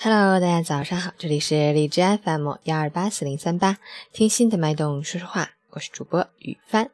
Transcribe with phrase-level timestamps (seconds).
[0.00, 3.78] Hello，大家早上好，这里是荔枝 FM 幺二八四零三八，
[4.12, 6.92] 听心的脉动说说话，我是主播雨帆。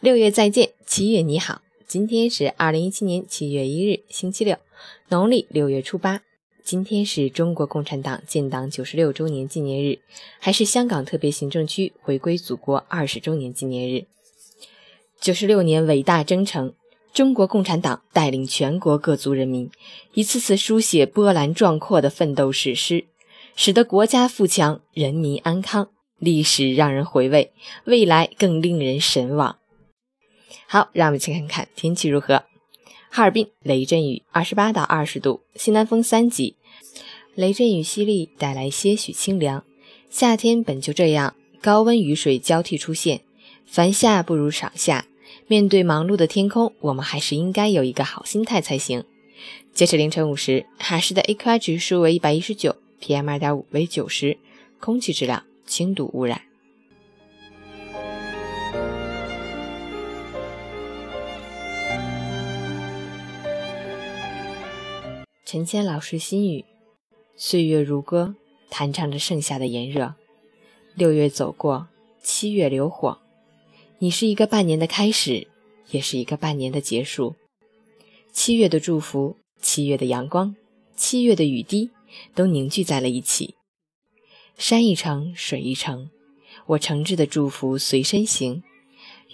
[0.00, 4.58] 六月再见，七月你好，今天是二零一七年七月一日，星期六，
[5.08, 6.20] 农历六月初八。
[6.62, 10.00] 今天是中国共产党建党九十六周年纪念日，
[10.38, 14.04] 还是香港特别行政区回归祖国二十周年纪念日。
[15.18, 16.74] 九十六年伟大征程。
[17.12, 19.70] 中国共产党带领全国各族人民，
[20.14, 23.06] 一次次书写波澜壮阔的奋斗史诗，
[23.56, 27.52] 使得国家富强，人民安康，历史让人回味，
[27.84, 29.56] 未来更令人神往。
[30.66, 32.44] 好，让我们去看看天气如何。
[33.10, 36.54] 哈尔滨雷阵雨，二十八到二十度，西南风三级，
[37.34, 39.64] 雷阵雨淅沥，带来些许清凉。
[40.08, 43.22] 夏天本就这样，高温雨水交替出现，
[43.66, 45.06] 凡夏不如赏夏。
[45.50, 49.02] 面对忙碌的天空，我们还是应该有一个好心态才行。
[49.74, 54.38] 截止凌晨五时，哈市的 AQI 指数为一百一十九，PM 二点五为九十，
[54.78, 56.42] 空气质量轻度污染。
[65.44, 66.64] 陈谦老师心语：
[67.34, 68.36] 岁月如歌，
[68.70, 70.14] 弹唱着盛夏的炎热。
[70.94, 71.88] 六月走过，
[72.22, 73.18] 七月流火。
[74.02, 75.46] 你是一个半年的开始，
[75.90, 77.36] 也是一个半年的结束。
[78.32, 80.56] 七月的祝福，七月的阳光，
[80.96, 81.90] 七月的雨滴，
[82.34, 83.56] 都凝聚在了一起。
[84.56, 86.08] 山一程，水一程，
[86.64, 88.62] 我诚挚的祝福随身行。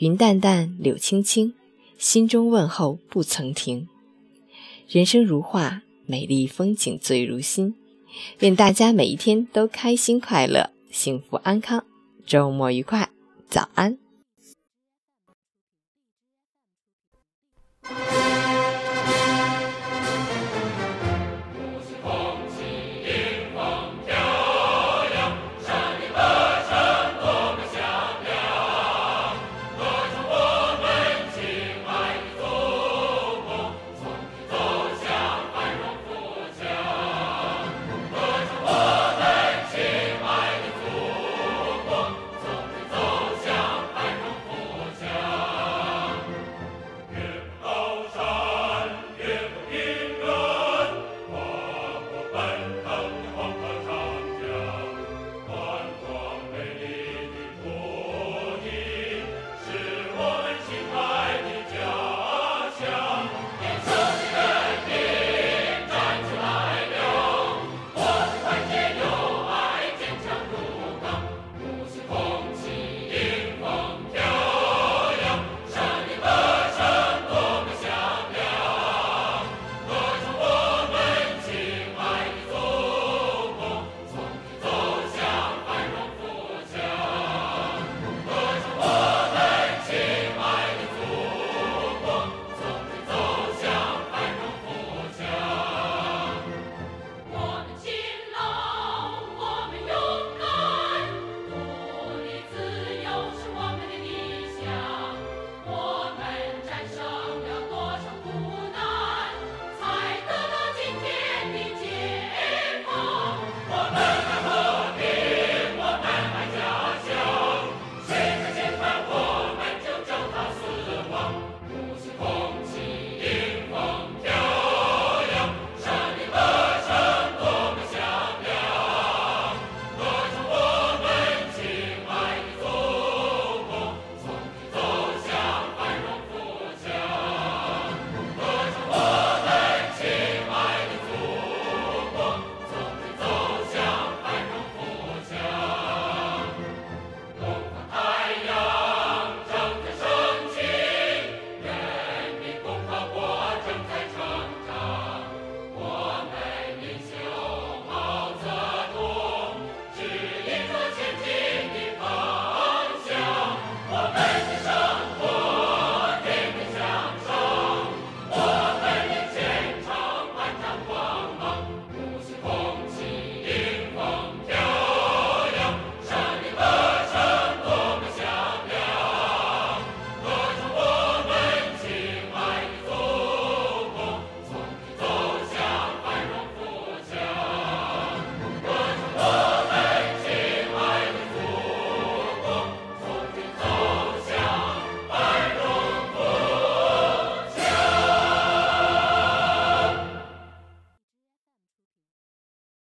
[0.01, 1.55] 云淡淡，柳青青，
[1.97, 3.87] 心中问候不曾停。
[4.89, 7.77] 人生如画，美丽风景醉如心。
[8.41, 11.87] 愿大家每一天都开心快乐，幸福安康，
[12.27, 13.09] 周末愉快，
[13.49, 13.97] 早安。